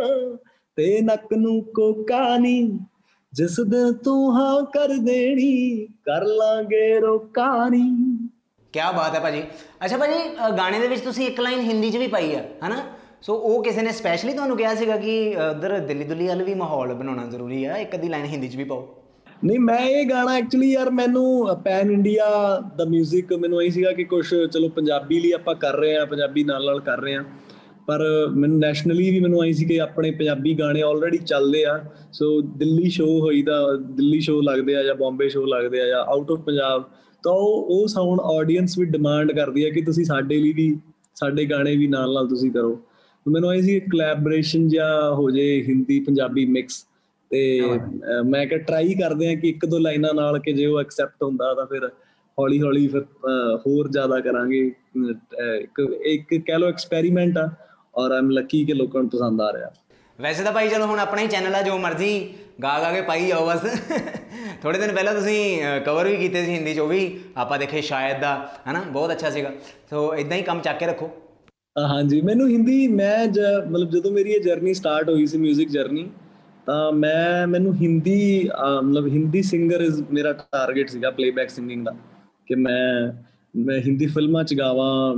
[0.76, 2.78] ਤੇ ਨੱਕ ਨੂੰ ਕੋਕਾ ਨੀ
[3.33, 7.90] ਜਿਸ ਦਿਨ ਤੂੰ ਹਾਂ ਕਰ ਦੇਣੀ ਕਰ ਲਾਂਗੇ ਰੋਕਾ ਨੀ
[8.73, 9.42] ਕੀ ਬਾਤ ਹੈ ਭਾਜੀ।
[9.85, 12.76] ਅੱਛਾ ਭਾਜੀ ਅ, ਗਾਣੇ ਦੇ ਵਿੱਚ ਤੁਸੀਂ ਇੱਕ ਲਾਈਨ ਹਿੰਦੀ 'ਚ ਵੀ ਪਾਈ ਆ ਹਨਾ?
[13.23, 16.54] ਸੋ ਉਹ ਕਿਸੇ ਨੇ ਸਪੈਸ਼ਲੀ ਤੁਹਾਨੂੰ ਕਿਹਾ ਸੀਗਾ ਕਿ ਅ, ਉਧਰ ਦਿੱਲੀ ਦੁੱਲੀ ਵਾਲ ਵੀ
[16.54, 19.03] ਮਾਹੌਲ ਬਣਾਉਣਾ ਜ਼ਰੂਰੀ ਆ ਇੱਕ ਅੱਧੀ ਲਾਈਨ ਹਿੰਦੀ 'ਚ ਵੀ ਪਾਓ।
[19.42, 22.26] ਨਹੀਂ, ਮੈਂ ਇਹ ਗਾਣਾ ਐਕਚੁਅਲੀ ਯਾਰ ਮੈਨੂੰ ਪੈਨ ਇੰਡੀਆ
[22.76, 26.44] ਦਾ 뮤직 ਮੈਨੂੰ ਇਹ ਸੀਗਾ ਕਿ ਕੁਝ ਚਲੋ ਪੰਜਾਬੀ ਲਈ ਆਪਾਂ ਕਰ ਰਹੇ ਆ ਪੰਜਾਬੀ
[26.44, 27.24] ਨਾਲ ਨਾਲ ਕਰ ਰਹੇ ਆ
[27.86, 28.00] ਪਰ
[28.36, 31.78] ਮੈਨੂੰ ਨੈਸ਼ਨਲੀ ਵੀ ਮੈਨੂੰ ਆਈ ਸੀ ਕਿ ਆਪਣੇ ਪੰਜਾਬੀ ਗਾਣੇ ਆਲਰੇਡੀ ਚੱਲਦੇ ਆ।
[32.12, 33.60] ਸੋ ਦਿੱਲੀ ਸ਼ੋਅ ਹੋਈਦਾ,
[33.90, 36.84] ਦਿੱਲੀ ਸ਼ੋਅ ਲੱਗਦੇ ਆ ਜਾਂ ਬੰਬੇ ਸ਼ੋਅ ਲੱਗਦੇ ਆ ਜਾਂ ਆਊਟ ਆਫ ਪੰਜਾਬ,
[37.24, 40.76] ਤਾਂ ਉਹ ਸਾਊਂਡ ਆਡੀਅנס ਵੀ ਡਿਮਾਂਡ ਕਰਦੀ ਆ ਕਿ ਤੁਸੀਂ ਸਾਡੇ ਲਈ ਵੀ,
[41.14, 42.78] ਸਾਡੇ ਗਾਣੇ ਵੀ ਨਾਲ ਨਾਲ ਤੁਸੀਂ ਕਰੋ।
[43.26, 46.84] ਮੈਨੂੰ ਆਈ ਸੀ ਕੋਲੈਬੋਰੇਸ਼ਨ ਜਾਂ ਹੋ ਜੇ ਹਿੰਦੀ ਪੰਜਾਬੀ ਮਿਕਸ
[47.30, 47.60] ਤੇ
[48.26, 51.52] ਮੈਂ ਕਿਹਾ ਟਰਾਈ ਕਰਦੇ ਆ ਕਿ ਇੱਕ ਦੋ ਲਾਈਨਾਂ ਨਾਲ ਕਿ ਜੇ ਉਹ ਐਕਸੈਪਟ ਹੁੰਦਾ
[51.54, 51.88] ਤਾਂ ਫਿਰ
[52.38, 53.02] ਹੌਲੀ ਹੌਲੀ ਫਿਰ
[53.66, 54.60] ਹੋਰ ਜ਼ਿਆਦਾ ਕਰਾਂਗੇ।
[55.60, 57.50] ਇੱਕ ਇੱਕ ਕਹਿ ਲਓ ਐਕਸਪੈਰੀਮੈਂਟ ਆ
[57.94, 59.70] ਔਰ ਆਮ ਲੱਕੀ ਕਿ ਲੋਕਾਂ ਨੂੰ ਪਸੰਦ ਆ ਰਿਹਾ।
[60.18, 62.10] ਵੈਸੇ ਤਾਂ ਭਾਈ ਚਲੋ ਹੁਣ ਆਪਣਾ ਹੀ ਚੈਨਲ ਆ ਜੋ ਮਰਜ਼ੀ
[62.62, 63.60] ਗਾ ਗਾ ਕੇ ਪਾਈ ਜਾਓ ਬਸ।
[64.62, 68.20] ਥੋੜੇ ਦਿਨ ਪਹਿਲਾਂ ਤੁਸੀਂ ਕਵਰ ਵੀ ਕੀਤੇ ਸੀ ਹਿੰਦੀ ਚ ਉਹ ਵੀ ਆਪਾਂ ਦੇਖੇ ਸ਼ਾਇਦ
[68.20, 68.34] ਦਾ
[68.68, 68.80] ਹਨਾ?
[68.82, 69.52] ਬਹੁਤ ਅੱਛਾ ਸੀਗਾ।
[69.90, 71.10] ਸੋ ਇਦਾਂ ਹੀ ਕੰਮ ਚੱਕ ਕੇ ਰੱਖੋ।
[71.76, 76.08] ਹਾਂਜੀ। ਮੈਨੂੰ ਹਿੰਦੀ ਮੈਂ ਮਤਲਬ ਜਦੋਂ ਮੇਰੀ ਇਹ ਜਰਨੀ ਸਟਾਰਟ ਹੋਈ ਸੀ 뮤직 ਜਰਨੀ
[76.66, 81.94] ਤਾਂ ਮੈਂ ਮੈਨੂੰ ਹਿੰਦੀ ਅ, ਮਤਲਬ ਹਿੰਦੀ ਸਿੰਗਰ ਇਜ਼ ਮੇਰਾ ਟਾਰਗੇਟ ਸੀਗਾ ਪਲੇਬੈਕ ਸਿੰਗਿੰਗ ਦਾ
[82.47, 83.12] ਕਿ ਮੈਂ
[83.54, 85.16] ਮੈਂ ਹਿੰਦੀ ਫਿਲਮਾਂ ਚ ਗਾਵਾਂ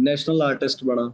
[0.00, 1.12] ਨੈਸ਼ਨਲ ਆਰਟਿਸਟ ਬਣਾ।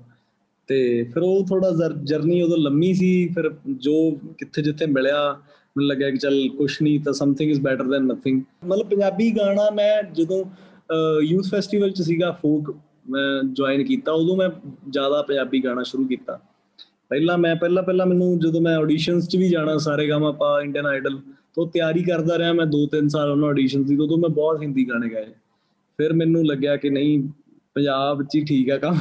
[0.69, 1.71] ਤੇ ਫਿਰ ਉਹ ਥੋੜਾ
[2.05, 7.00] ਜਰਨੀ ਉਦੋਂ ਲੰਮੀ ਸੀ ਫਿਰ ਜੋ ਕਿੱਥੇ ਜਿੱਥੇ ਮਿਲਿਆ ਮੈਨੂੰ ਲੱਗਿਆ ਕਿ ਚੱਲ ਕੁਛ ਨਹੀਂ
[7.00, 10.45] ਤਾਂ something is better than nothing ਮਤਲਬ ਪੰਜਾਬੀ ਗਾਣਾ ਮੈਂ ਜਦੋਂ
[11.23, 12.76] ਯੂਥ ਫੈਸਟੀਵਲ ਚ ਸੀਗਾ ਫੋਕ
[13.11, 14.49] ਮੈਂ ਜੁਆਇਨ ਕੀਤਾ ਉਦੋਂ ਮੈਂ
[14.88, 16.38] ਜ਼ਿਆਦਾ ਪੰਜਾਬੀ ਗਾਣਾ ਸ਼ੁਰੂ ਕੀਤਾ।
[17.10, 20.86] ਪਹਿਲਾਂ ਮੈਂ ਪਹਿਲਾਂ ਪਹਿਲਾਂ ਮੈਨੂੰ ਜਦੋਂ ਮੈਂ ਆਡੀਸ਼ਨਸ 'ਚ ਵੀ ਜਾਣਾ ਸਾਰੇ ਗਾਮਾ ਪਾ ਇੰਡੀਅਨ
[20.86, 21.18] ਆਈਡਲ
[21.54, 25.08] ਤੋਂ ਤਿਆਰੀ ਕਰਦਾ ਰਿਹਾ ਮੈਂ 2-3 ਸਾਲ ਉਹਨਾਂ ਆਡੀਸ਼ਨਸ ਦੀ ਉਦੋਂ ਮੈਂ ਬਹੁਤ ਹਿੰਦੀ ਗਾਣੇ
[25.14, 25.26] ਗਾਏ।
[25.98, 27.22] ਫਿਰ ਮੈਨੂੰ ਲੱਗਿਆ ਕਿ ਨਹੀਂ
[27.74, 28.96] ਪੰਜਾਬ 'ਚ ਹੀ ਠੀਕ ਆ ਕੰਮ।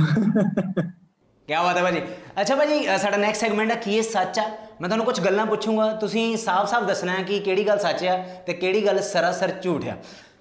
[1.49, 2.01] ਕੀ ਬਾਤ ਹੈ ਭਾਜੀ।
[2.41, 4.43] ਅੱਛਾ ਭਾਜੀ ਅ, ਸਾਡਾ ਨੈਕਸਟ ਸੈਗਮੈਂਟ ਹੈ ਕੀ ਇਹ ਸੱਚ ਆ?
[4.81, 8.53] ਮੈਂ ਤੁਹਾਨੂੰ ਕੁਝ ਗੱਲਾਂ ਪੁੱਛੂੰਗਾ। ਤੁਸੀਂ ਸਾਫ਼-ਸਾਫ਼ ਦੱਸਣਾ ਹੈ ਕਿ ਕਿਹੜੀ ਗੱਲ ਸੱਚ ਆ ਤੇ
[8.53, 9.97] ਕਿਹੜੀ ਗੱਲ ਸਰਾਸਰ ਝੂਠ ਆ।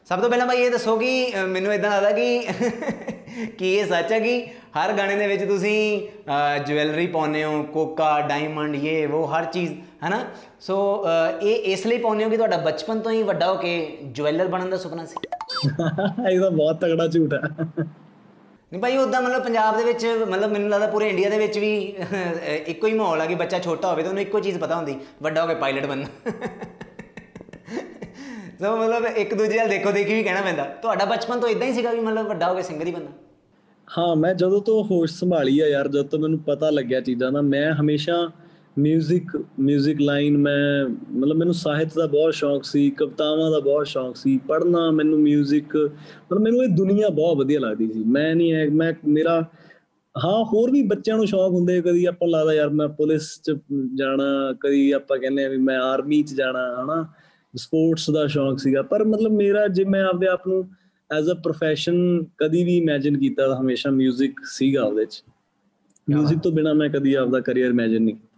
[0.09, 2.49] ਸਭ ਤੋਂ ਪਹਿਲਾਂ ਭਾਈ ਇਹ ਦੱਸੋ ਕਿ ਅ, ਮੈਨੂੰ ਇਦਾਂ ਲੱਗਦਾ ਕਿ
[3.59, 4.47] ਕੀ ਇਹ ਸੱਚ ਹੈ ਕਿ
[4.77, 5.77] ਹਰ ਗਾਣੇ ਦੇ ਵਿੱਚ ਤੁਸੀਂ
[6.67, 9.73] ਜੁਐਲਰੀ ਪਾਉਂਦੇ ਹੋ ਕੋਕਾ ਡਾਇਮੰਡ ਇਹ ਉਹ ਹਰ ਚੀਜ਼
[10.05, 10.19] ਹੈਨਾ?
[10.61, 11.05] ਸੋ
[11.43, 13.77] ਇਹ ਇਸ ਲਈ ਪਾਉਂਦੇ ਹੋ ਕਿ ਤੁਹਾਡਾ ਬਚਪਨ ਤੋਂ ਹੀ ਵੱਡਾ ਹੋ ਕੇ
[14.15, 15.17] ਜੁਐਲਰ ਬਣਨ ਦਾ ਸੁਪਨਾ ਸੀ?
[16.31, 17.41] ਇਹ ਤਾਂ ਬਹੁਤ ਤਗੜਾ ਝੂਠ ਹੈ।
[18.73, 21.71] ਨਹੀਂ ਭਾਈ ਉਦਾਂ ਮਤਲਬ ਪੰਜਾਬ ਦੇ ਵਿੱਚ ਮਤਲਬ ਮੈਨੂੰ ਲੱਗਦਾ ਪੂਰੇ ਇੰਡੀਆ ਦੇ ਵਿੱਚ ਵੀ
[22.67, 25.43] ਇੱਕੋ ਹੀ ਮਾਹੌਲ ਆ ਕਿ ਬੱਚਾ ਛੋਟਾ ਹੋਵੇ ਤਾਂ ਉਹਨੂੰ ਇੱਕੋ ਚੀਜ਼ ਪਤਾ ਹੁੰਦੀ ਵੱਡਾ
[25.43, 26.07] ਹੋ ਕੇ ਪਾਇਲਟ ਬਣਨਾ।
[28.61, 31.73] ਸੋ ਮਤਲਬ ਇੱਕ ਦੂਜੇ ਨਾਲ ਦੇਖੋ ਦੇਖੀ ਵੀ ਕਹਿਣਾ ਪੈਂਦਾ। ਤੁਹਾਡਾ ਬਚਪਨ ਤੋਂ ਇਦਾਂ ਹੀ
[31.75, 33.11] ਸੀਗਾ ਵੀ ਮਤਲਬ ਵੱਡਾ ਹੋ ਕੇ ਸਿੰਗਰ ਹੀ ਬਣਨਾ।
[33.88, 37.42] ਹਾਂ ਮੈਂ ਜਦੋਂ ਤੋਂ ਹੋਸ਼ ਸੰਭਾਲੀ ਆ ਯਾਰ ਜਦੋਂ ਤੋਂ ਮੈਨੂੰ ਪਤਾ ਲੱਗਿਆ ਚੀਜ਼ਾਂ ਦਾ
[37.42, 38.32] ਮੈਂ ਹਮੇਸ਼ਾ
[38.80, 44.16] 뮤직 뮤직 ਲਾਈਨ ਮੈਂ ਮਤਲਬ ਮੈਨੂੰ ਸਾਹਿਤ ਦਾ ਬਹੁਤ ਸ਼ੌਂਕ ਸੀ ਕਵਿਤਾਵਾਂ ਦਾ ਬਹੁਤ ਸ਼ੌਂਕ
[44.16, 48.70] ਸੀ ਪੜ੍ਹਨਾ ਮੈਨੂੰ 뮤직 ਮਤਲਬ ਮੈਨੂੰ ਇਹ ਦੁਨੀਆ ਬਹੁਤ ਵਧੀਆ ਲੱਗਦੀ ਸੀ ਮੈਂ ਨਹੀਂ ਹੈ
[48.70, 49.44] ਮੈਂ ਮੇਰਾ
[50.16, 53.56] ਹਾਂ ਹੋਰ ਵੀ ਬੱਚਿਆਂ ਨੂੰ ਸ਼ੌਂਕ ਹੁੰਦੇ ਕਦੀ ਆਪਾਂ ਨੂੰ ਲੱਗਦਾ ਯਾਰ ਮੈਂ ਪੁਲਿਸ ਚ
[53.96, 57.06] ਜਾਣਾ ਕਦੀ ਆਪਾਂ ਕਹਿੰਦੇ ਆ ਵੀ ਮੈਂ ਆਰਮੀ ਚ ਜਾਣਾ ਹਨਾ
[57.56, 60.70] ਸਪੋਰਟਸ ਦਾ ਸ਼ੌਂਕ ਸੀਗਾ ਪਰ ਮਤਲਬ ਮੇਰਾ ਜੇ ਮੈਂ ਆਪਦੇ ਆਪ ਨੂੰ
[61.10, 61.98] ਐਜ਼ ਅ profession
[62.38, 65.24] ਕਦੀ ਵੀ ਇਮੇਜਿਨ ਕੀਤਾ ਤਾਂ ਹਮੇਸ਼ਾ 뮤직 ਸੀਗਾ ਉਹਦੇ ਚ
[66.08, 68.30] 뮤직 ਤੋਂ ਬਿਨਾ ਮੈਂ ਕਦੀ ਆਪਦਾ ਕੈਰੀਅਰ ਇਮੇਜਿਨ ਨਹੀਂ ਕੀਤਾ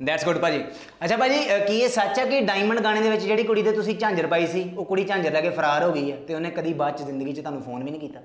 [0.00, 0.58] ਦੈਟਸ ਗੁੱਡ ਭਾਜੀ
[1.04, 3.72] ਅੱਛਾ ਭਾਜੀ ਅਹ, ਕੀ ਇਹ ਸੱਚ ਹੈ ਕਿ ਡਾਇਮੰਡ ਗਾਣੇ ਦੇ ਵਿੱਚ ਜਿਹੜੀ ਕੁੜੀ ਤੇ
[3.72, 6.50] ਤੁਸੀਂ ਝਾਂਜਰ ਪਾਈ ਸੀ ਉਹ ਕੁੜੀ ਝਾਂਜਰ ਲੈ ਕੇ ਫਰਾਰ ਹੋ ਗਈ ਹੈ ਤੇ ਉਹਨੇ
[6.50, 8.20] ਕਦੀ ਬਾਅਦ ਚ ਜ਼ਿੰਦਗੀ 'ਚ ਤੁਹਾਨੂੰ ਫੋਨ ਵੀ ਨਹੀਂ ਕੀਤਾ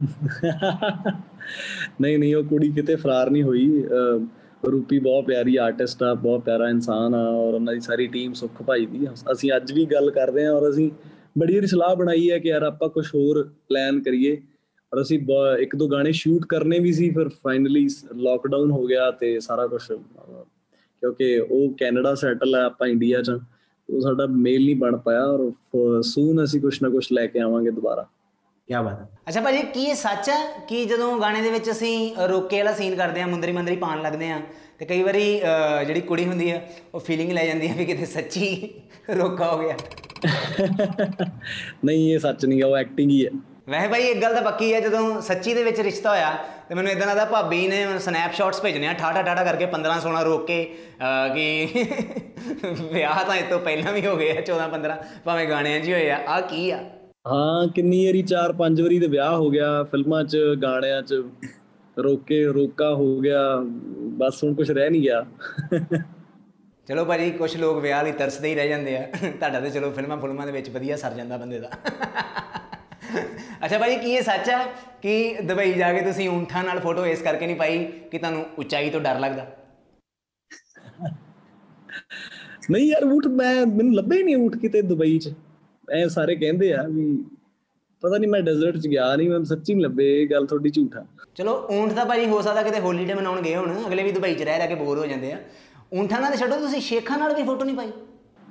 [2.01, 6.43] ਨਹੀਂ ਨਹੀਂ ਉਹ ਕੁੜੀ ਕਿਤੇ ਫਰਾਰ ਨਹੀਂ ਹੋਈ ਅਹ ਰੂਪੀ ਬਹੁਤ ਪਿਆਰੀ ਆਰਟਿਸਟ ਆ ਬਹੁਤ
[6.43, 9.85] ਪਿਆਰਾ ਇਨਸਾਨ ਆ ਔਰ ਉਹਨਾਂ ਦੀ ਸਾਰੀ ਟੀਮ ਸੁੱਖ ਭਾਈ ਦੀ ਆ। ਅਸੀਂ ਅੱਜ ਵੀ
[9.85, 10.89] ਗੱਲ ਕਰਦੇ ਆ ਔਰ ਅਸੀਂ
[11.40, 14.36] ਬੜੀ ਵਾਰੀ ਸਲਾਹ ਬਣਾਈ ਹੈ ਕਿ ਯਾਰ ਆਪਾਂ ਕੁਝ ਹੋਰ ਪਲਾਨ ਕਰੀਏ
[14.92, 15.18] ਔਰ ਅਸੀਂ
[15.60, 19.82] ਇੱਕ ਦੋ ਗਾਣੇ ਸ਼ੂਟ ਕਰਨੇ ਵੀ ਸੀ ਫਿਰ ਫਾਈਨਲੀ ਲਾਕਡਾਊਨ ਹੋ ਗਿਆ ਤੇ ਸਾਰਾ ਕੁਝ
[21.02, 23.30] ਕਿਉਂਕਿ ਉਹ ਕੈਨੇਡਾ ਸੈਟਲ ਹੈ ਆਪਾਂ ਇੰਡੀਆ 'ਚ
[23.88, 27.70] ਉਹ ਸਾਡਾ ਮੇਲ ਨਹੀਂ ਬਣ ਪਾਇਆ ਔਰ ਸੂਨ ਅਸੀਂ ਕੁਝ ਨਾ ਕੁਝ ਲੈ ਕੇ ਆਵਾਂਗੇ
[27.70, 28.06] ਦੁਬਾਰਾ।
[28.68, 30.36] ਕੀ ਬਾਤ ਹੈ। ਅੱਛਾ ਭਾਜੀ ਕੀ ਇਹ ਸੱਚ ਹੈ
[30.68, 31.94] ਕਿ ਜਦੋਂ ਗਾਣੇ ਦੇ ਵਿੱਚ ਅਸੀਂ
[32.28, 34.40] ਰੋਕੇ ਵਾਲਾ ਸੀਨ ਕਰਦੇ ਆ ਮੁੰਦਰੀ ਮੰਦਰੀ ਪਾਣ ਲੱਗਦੇ ਆ
[34.78, 35.24] ਤੇ ਕਈ ਵਾਰੀ
[35.86, 36.60] ਜਿਹੜੀ ਕੁੜੀ ਹੁੰਦੀ ਆ
[36.94, 38.46] ਉਹ ਫੀਲਿੰਗ ਲੈ ਜਾਂਦੀ ਆ ਵੀ ਕਿਤੇ ਸੱਚੀ
[39.16, 39.76] ਰੋਕਾ ਹੋ ਗਿਆ।
[41.84, 43.30] ਨਹੀਂ ਇਹ ਸੱਚ ਨਹੀਂ ਹੈ ਉਹ ਐਕਟਿੰਗ ਹੀ ਹੈ।
[43.68, 46.30] ਵੈਸੇ ਭਾਈ ਇੱਕ ਗੱਲ ਤਾਂ ਪੱਕੀ ਹੈ ਜਦੋਂ ਸੱਚੀ ਦੇ ਵਿੱਚ ਰਿਸ਼ਤਾ ਹੋਇਆ
[46.68, 50.46] ਤੇ ਮੈਨੂੰ ਇਦਾਂ ਲੱਗਦਾ ਭਾਬੀ ਨੇ ਸਨੈਪਸ਼ਾਟਸ ਭੇਜਣੇ ਆ ਠਾਠਾ ਠਾਠਾ ਕਰਕੇ 15 16 ਰੋਕ
[50.46, 50.58] ਕੇ
[51.34, 51.84] ਕਿ
[52.92, 55.92] ਵਿਆਹ ਤਾਂ ਇਹ ਤੋਂ ਪਹਿਲਾਂ ਵੀ ਹੋ ਗਏ ਆ 14 15 ਭਾਵੇਂ ਗਾਣਿਆਂ 'ਚ ਹੀ
[55.92, 56.78] ਹੋਏ ਆ ਆ ਕੀ ਆ?
[57.26, 61.22] ਹਾਂ ਕਿੰਨੀ ਵਾਰੀ 4-5 ਵਾਰੀ ਤੇ ਵਿਆਹ ਹੋ ਗਿਆ ਫਿਲਮਾਂ 'ਚ ਗਾਣਿਆਂ 'ਚ
[61.96, 63.40] ਰੋਕੇ ਰੋਕਾ ਹੋ ਗਿਆ
[64.18, 65.24] ਬਸ ਹੁਣ ਕੁਝ ਰਹਿ ਨਹੀਂ ਗਿਆ।
[66.90, 70.16] ਚਲੋ ਭਾਜੀ ਕੁਝ ਲੋਕ ਵਿਆਹ ਲਈ ਤਰਸਦੇ ਹੀ ਰਹਿ ਜਾਂਦੇ ਆ। ਤੁਹਾਡਾ ਤੇ ਚਲੋ ਫਿਲਮਾਂ
[70.16, 71.70] ਫੁਲਮਾਂ ਦੇ ਵਿੱਚ ਵਧੀਆ ਸਰ ਜਾਂਦਾ ਬੰਦੇ ਦਾ।
[73.64, 74.58] ਅੱਛਾ ਭਾਜੀ ਕੀ ਇਹ ਸੱਚ ਹੈ
[75.02, 78.90] ਕਿ ਦੁਬਈ ਜਾ ਕੇ ਤੁਸੀਂ ਊਂਠਾਂ ਨਾਲ ਫੋਟੋ ਇਸ ਕਰਕੇ ਨਹੀਂ ਪਾਈ ਕਿ ਤੁਹਾਨੂੰ ਉਚਾਈ
[78.90, 79.46] ਤੋਂ ਡਰ ਲੱਗਦਾ?
[82.70, 85.32] ਨਹੀਂ ਯਾਰ ਊਠ ਮੈਂ ਮੈਨੂੰ ਲੱਭੇ ਹੀ ਨਹੀਂ ਊਠ ਕਿਤੇ ਦੁਬਈ 'ਚ।
[85.92, 87.06] ਐ ਸਾਰੇ ਕਹਿੰਦੇ ਆ ਵੀ
[88.02, 91.04] ਪਤਾ ਨਹੀਂ ਮੈਂ ਡੈਜ਼ਰਟ 'ਚ ਗਿਆ ਨਹੀਂ ਮੈਂ ਸੱਚੀ ਨਹੀਂ ਲੱਭੇ ਇਹ ਗੱਲ ਤੁਹਾਡੀ ਝੂਠਾ।
[91.36, 94.42] ਚਲੋ ਊਂਠ ਤਾਂ ਭਾਜੀ ਹੋ ਸਕਦਾ ਕਿਤੇ ਹੋਲੀਡੇ ਮਨਾਉਣ ਗਏ ਹੋਣ ਅਗਲੇ ਵੀ ਦੁਬਈ 'ਚ
[94.42, 95.38] ਰਹਿ ਰਹਿ ਕੇ ਬੋਰ ਹੋ ਜਾਂਦੇ ਆ।
[95.92, 97.90] ਊਂਠਾਂ ਨਾਲ ਛੱਡੋ ਤੁਸੀਂ ਸ਼ੇਖਾਂ ਨਾਲ ਵੀ ਫੋਟੋ ਨਹੀਂ ਪਾਈ।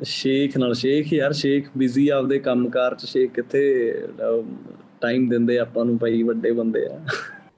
[0.05, 3.61] ਸ਼ੇਖ ਨਾਲ ਸ਼ੇਖ ਯਾਰ ਸ਼ੇਖ ਬਿਜ਼ੀ ਆਪਦੇ ਕੰਮਕਾਰ 'ਚ ਸ਼ੇਖ ਕਿੱਥੇ
[5.01, 6.99] ਟਾਈਮ ਦਿੰਦੇ ਆਪਾਂ ਨੂੰ ਭਾਈ ਵੱਡੇ ਬੰਦੇ ਆ।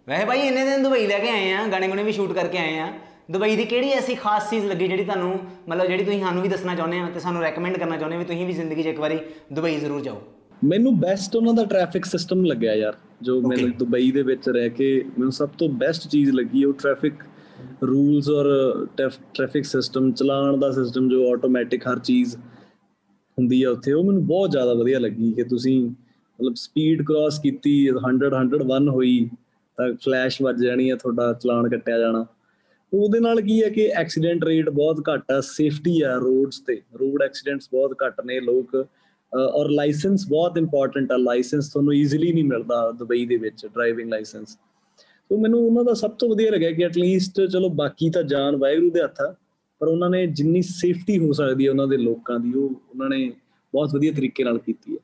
[0.10, 2.78] ਵੈਸੇ ਭਾਈ ਇੰਨੇ ਦਿਨ ਦੁਬਈ ਲੈ ਕੇ ਆਏ ਆ ਗਾਣੇ ਗੁਣੇ ਵੀ ਸ਼ੂਟ ਕਰਕੇ ਆਏ
[2.80, 2.92] ਆ।
[3.32, 6.76] ਦੁਬਈ ਦੀ ਕਿਹੜੀ ਐਸੀ ਖਾਸ ਚੀਜ਼ ਲੱਗੀ ਜਿਹੜੀ ਤੁਹਾਨੂੰ ਮਤਲਬ ਜਿਹੜੀ ਤੁਸੀਂ ਸਾਨੂੰ ਵੀ ਦੱਸਣਾ
[6.76, 9.20] ਚਾਹੁੰਦੇ ਆ ਤੇ ਸਾਨੂੰ ਰეკਮੈਂਡ ਕਰਨਾ ਚਾਹੁੰਦੇ ਆ ਵੀ ਤੁਸੀਂ ਵੀ ਜ਼ਿੰਦਗੀ 'ਚ ਇੱਕ ਵਾਰੀ
[9.54, 10.22] ਦੁਬਈ ਜ਼ਰੂਰ ਜਾਓ।
[10.62, 14.94] ਮੈਨੂੰ ਬੈਸਟ ਉਹਨਾਂ ਦਾ ਟ੍ਰੈਫਿਕ ਸਿਸਟਮ ਲੱਗਿਆ ਯਾਰ ਜੋ ਮੈਨੂੰ ਦੁਬਈ ਦੇ ਵਿੱਚ ਰਹਿ ਕੇ
[15.18, 17.14] ਮੈਨੂੰ ਸਭ ਤੋਂ ਬੈਸਟ ਚੀਜ਼ ਲੱਗੀ ਉਹ ਟ੍ਰੈਫਿਕ
[17.84, 18.48] ਰੂਲਸ ਔਰ
[18.98, 22.36] ਟ੍ਰੈਫਿਕ ਸਿਸਟਮ ਚਲਾਉਣ ਦਾ ਸਿਸਟਮ ਜੋ ਆਟੋਮੈਟਿਕ ਹਰ ਚੀਜ਼
[23.38, 27.74] ਹੁੰਦੀ ਹੈ ਉੱਥੇ ਉਹ ਮੈਨੂੰ ਬਹੁਤ ਜ਼ਿਆਦਾ ਵਧੀਆ ਲੱਗੀ ਕਿ ਤੁਸੀਂ ਮਤਲਬ ਸਪੀਡ ਕ੍ਰਾਸ ਕੀਤੀ
[27.92, 29.20] 100 101 ਹੋਈ
[29.78, 32.26] ਤਾਂ ਫਲੈਸ਼ ਵੱਜ ਜਾਣੀ ਹੈ ਤੁਹਾਡਾ ਚਲਾਨ ਕੱਟਿਆ ਜਾਣਾ।
[32.92, 37.22] ਉਹਦੇ ਨਾਲ ਕੀ ਹੈ ਕਿ ਐਕਸੀਡੈਂਟ ਰੇਟ ਬਹੁਤ ਘੱਟ ਆ ਸੇਫਟੀ ਆ ਰੋਡਸ ਤੇ ਰੋਡ
[37.24, 38.84] ਐਕਸੀਡੈਂਟਸ ਬਹੁਤ ਘੱਟ ਨੇ ਲੋਕ ਅ,
[39.34, 44.58] ਔਰ ਲਾਇਸੈਂਸ ਬਹੁਤ ਇੰਪੋਰਟੈਂਟ ਆ ਲਾਇਸੈਂਸ ਤੁਹਾਨੂੰ ਈਜ਼ੀਲੀ ਨਹੀਂ ਮਿਲਦਾ ਦੁਬਈ ਦੇ ਵਿੱਚ ਡਰਾਈਵਿੰਗ ਲਾਇਸੈਂਸ
[45.32, 48.90] ਸੋ ਮੈਨੂੰ ਉਹਨਾਂ ਦਾ ਸਭ ਤੋਂ ਵਧੀਆ ਲੱਗਿਆ ਕਿ ਐਟਲੀਸਟ ਚਲੋ ਬਾਕੀ ਤਾਂ ਜਾਨ ਵਾਹਿਗੁਰੂ
[48.92, 49.36] ਦੇ ਹੱਥ ਆ
[49.80, 53.32] ਪਰ ਉਹਨਾਂ ਨੇ ਜਿੰਨੀ ਸੇਫਟੀ ਹੋ ਸਕਦੀ ਹੈ ਉਹਨਾਂ ਦੇ ਲੋਕਾਂ ਦੀ ਉਹ ਉਹਨਾਂ ਨੇ
[53.74, 54.98] ਬਹੁਤ ਵਧੀਆ ਤਰੀਕੇ ਨਾਲ ਕੀਤੀ ਹੈ।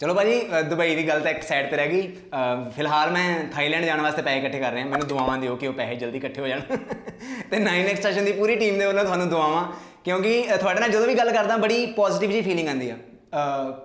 [0.00, 3.44] ਚਲੋ ਭਾਜੀ ਅ, ਦੁਬਈ ਦੀ ਗੱਲ ਤਾਂ ਇੱਕ ਸਾਈਡ ਤੇ ਰਹਿ ਗਈ। ਅ, ਫਿਲਹਾਲ ਮੈਂ
[3.52, 6.40] ਥਾਈਲੈਂਡ ਜਾਣ ਵਾਸਤੇ ਪੈਸੇ ਇਕੱਠੇ ਕਰ ਰਿਹਾ। ਮੈਨੂੰ ਦੁਆਵਾਂ ਦਿਓ ਕਿ ਉਹ ਪੈਸੇ ਜਲਦੀ ਇਕੱਠੇ
[6.42, 6.60] ਹੋ ਜਾਣ।
[7.50, 9.72] ਤੇ 9x ਸੈਸ਼ਨ ਦੀ ਪੂਰੀ ਟੀਮ ਦੇ ਵੱਲੋਂ ਤੁਹਾਨੂੰ ਦੁਆਵਾਂ।
[10.04, 12.96] ਕਿਉਂਕਿ ਅ, ਤੁਹਾਡੇ ਨਾਲ ਜਦੋਂ ਵੀ ਗੱਲ ਕਰਦਾ ਬੜੀ ਪੋਜ਼ਿਟਿਵ ਜੀ ਫੀਲਿੰਗ ਆਉਂਦੀ ਆ।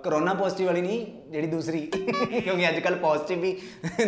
[0.04, 3.56] ਕਰੋਨਾ ਪੋਜ਼ਿਟਿਵ ਵਾਲੀ ਨਹੀਂ ਜਿਹੜੀ ਦੂਸਰੀ। ਕਿਉਂਕਿ ਅੱਜ ਕੱਲ ਪੋਜ਼ਿਟਿਵ ਵੀ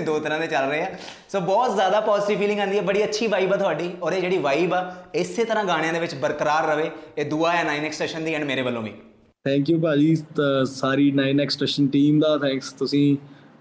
[0.06, 0.90] ਦੋ ਤਰ੍ਹਾਂ ਦੇ ਚੱਲ ਰਹੇ ਆ।
[1.28, 4.38] ਸੋ ਬਹੁਤ ਜ਼ਿਆਦਾ ਪੋਜ਼ਿਟਿਵ ਫੀਲਿੰਗ ਆਉਂਦੀ ਹੈ ਬੜੀ ਅੱਛੀ ਵਾਈਬ ਆ ਤੁਹਾਡੀ। ਔਰ ਇਹ ਜਿਹੜੀ
[4.38, 8.34] ਵਾਈਬ ਆ ਇਸੇ ਤਰ੍ਹਾਂ ਗਾਣਿਆਂ ਦੇ ਵਿੱਚ ਬਰਕਰਾਰ ਰਵੇ। ਇਹ ਦੁਆ ਹੈ 9x ਸੈਸ਼ਨ ਦੀ
[8.34, 8.92] ਐਂਡ ਮੇਰੇ ਵੱਲੋਂ ਵੀ।
[9.44, 13.16] ਥੈਂਕ ਯੂ ਭਾਜੀ ਤਾਂ ਸਾਰੀ 9x ਸਟੇਸ਼ਨ ਟੀਮ ਦਾ ਥੈਂਕਸ ਤੁਸੀਂ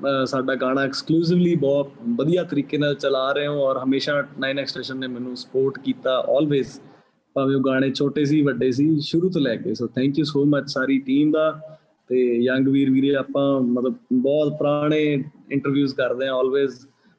[0.06, 4.98] ਅਹ, ਸਾਡਾ ਗਾਣਾ ਐਕਸਕਲੂਸਿਵਲੀ ਬਹੁਤ ਵਧੀਆ ਤਰੀਕੇ ਨਾਲ ਚਲਾ ਰਹੇ ਹੋ ਔਰ ਹਮੇਸ਼ਾ 9x ਸਟੇਸ਼ਨ
[4.98, 6.70] ਨੇ ਮੈਨੂੰ ਸਪੋਰਟ ਕੀਤਾ ਆਲਵੇਜ਼
[7.40, 10.46] ਭਾਵੇਂ ਉਹ ਗਾਣੇ ਛੋਟੇ ਸੀ, ਵੱਡੇ ਸੀ, ਸ਼ੁਰੂ ਤੋਂ ਲੈ ਕੇ। So thank you so
[10.46, 11.78] much sorry team ਦਾ।
[12.08, 16.74] ਤੇ ਯੰਗ ਵੀਰ ਵੀਰੇ, ਆਪਾਂ ਮਤਲਬ ਬਹੁਤ ਪੁਰਾਣੇ ਇੰਟਰਵਿਊਜ਼ ਕਰਦੇ ਆ ਆਲਵੇਜ਼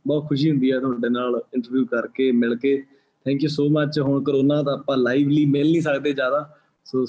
[0.07, 2.83] ਬਹੁਤ ਖੁਸ਼ੀ ਹੁੰਦੀ ਹੈ ਤੁਹਾਡੇ ਨਾਲ ਇੰਟਰਵਿਊ ਕਰਕੇ, ਮਿਲ ਕੇ।
[3.25, 7.05] ਥੈਂਕ ਯੂ ਸੋ ਮੱਚ ਹੁਣ ਕਰੋਨਾ ਤਾਂ ਆਪਾਂ ਲਾਈਵਲੀ ਮਿਲ ਨਹੀਂ ਸਕਦੇ ਜ਼ਿਆਦਾ। ਸੋ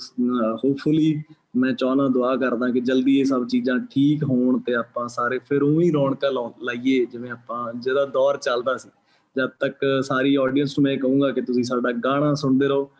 [0.55, 1.23] ਹੋਪਫੁਲੀ
[1.55, 5.63] ਮੈਂ ਚਾਹਨਾ ਦੁਆ ਕਰਦਾ ਕਿ ਜਲਦੀ ਇਹ ਸਭ ਚੀਜ਼ਾਂ ਠੀਕ ਹੋਣ ਤੇ ਆਪਾਂ ਸਾਰੇ ਫਿਰ
[5.63, 8.89] ਉਵੇਂ ਹੀ ਰੌਣਕਾਂ ਲਾਉ- ਲਾਈਏ, ਜਿਵੇਂ ਆਪਾਂ ਜਿਹਦਾ ਦੌਰ ਚੱਲਦਾ ਸੀ।
[9.37, 12.91] ਜਦ ਤੱਕ ਸਾਰੀ ਆਡੀਅנס ਨੂੰ ਮੈਂ ਇਹ ਕਹੂੰਗਾ ਕਿ ਤੁਸੀਂ ਸਾਡਾ ਗਾਣਾ ਸੁਣਦੇ ਰਹੋ।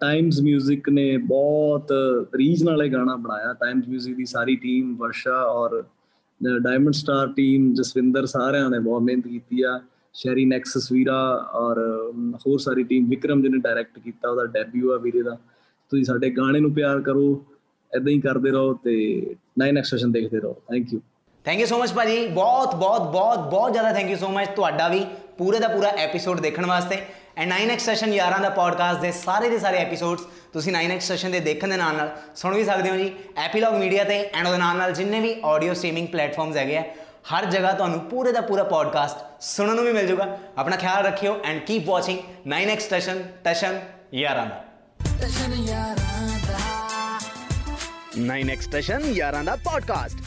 [0.00, 1.92] ਟਾਈਮਸ 뮤직 ਨੇ ਬਹੁਤ
[2.34, 5.82] ਰੀਜਨ ਵਾਲੇ ਗਾਣਾ ਬਣਾਇਆ ਟਾਈਮਸ 뮤직 ਦੀ ਸਾਰੀ ਟੀਮ ਵਰਸ਼ਾ ਔਰ
[6.60, 9.80] ਡਾਇਮੰਡ ਸਟਾਰ ਟੀਮ ਜਸਵਿੰਦਰ ਸਾਰਿਆਂ ਨੇ ਬਹੁਤ ਮਿਹਨਤ ਕੀਤੀ ਆ
[10.14, 11.16] ਸ਼ੈਰੀ ਨੈਕਸਸ ਵੀਰਾ
[11.54, 15.36] ਔਰ ਅਮ, ਹੋਰ ਸਾਰੀ ਟੀਮ ਵਿਕਰਮ ਜਿਹਨੇ ਡਾਇਰੈਕਟ ਕੀਤਾ ਉਹਦਾ ਡੈਬਿਊ ਆ ਵੀਰੇ ਦਾ
[15.92, 17.26] ਤੁਸੀਂ ਸਾਡੇ ਗਾਣੇ ਨੂੰ ਪਿਆਰ ਕਰੋ
[17.92, 18.94] ਐਦਾਂ ਹੀ ਕਰਦੇ ਰਹੋ ਤੇ
[19.62, 21.00] 9 ਐਕਸਟ੍ਰੈਸ਼ਨ ਦੇਖਦੇ ਰਹੋ thank you
[21.44, 24.88] thank you so much ਭਾਜੀ ਬਹੁਤ ਬਹੁਤ ਬਹੁਤ ਬਹੁਤ ਜ਼ਿਆਦਾ ਥੈਂਕ ਯੂ ਸੋ ਮਚ ਤੁਹਾਡਾ
[24.88, 25.04] ਵੀ
[25.38, 26.96] ਪੂਰੇ ਦਾ ਪੂਰਾ ਐਪੀਸੋਡ ਦੇਖਣ ਵਾਸਤੇ
[27.37, 30.21] ਐਂਡ 9x ਸੈਸ਼ਨ ਯਾਰਾਂ ਦਾ ਪੋਡਕਾਸਟ ਦੇ ਸਾਰੇ ਦੇ ਸਾਰੇ ਐਪੀਸੋਡਸ
[30.53, 34.03] ਤੁਸੀਂ 9x ਸੈਸ਼ਨ ਦੇ ਦੇਖਣ ਦੇ ਨਾਲ ਨਾਲ ਸੁਣ ਵੀ ਸਕਦੇ ਹੋ ਜੀ। ਐਪੀਲੌਗ ਮੀਡੀਆ
[34.03, 36.83] ਤੇ ਐਂਡ ਉਹਦੇ ਨਾਲ ਨਾਲ ਜਿੰਨੇ ਵੀ ਆਡੀਓ ਸਟ੍ਰੀਮਿੰਗ ਪਲੇਟਫਾਰਮਸ ਹੈਗੇ ਆ
[37.33, 41.41] ਹਰ ਜਗ੍ਹਾ ਤੁਹਾਨੂੰ ਪੂਰੇ ਦਾ ਪੂਰਾ ਪੋਡਕਾਸਟ ਸੁਣਨ ਨੂੰ ਵੀ ਮਿਲ ਜਾਊਗਾ ਆਪਣਾ ਖਿਆਲ ਰੱਖਿਓ
[41.45, 42.19] and keep watching
[42.53, 43.79] 9x session tension
[44.13, 44.63] ਯਾਰਾਂ ਦਾ।
[48.19, 50.17] 9x ਸਟੇਸ਼ਨ ਯਾਰਾਂ ਦਾ ਪੋਡਕਾਸਟ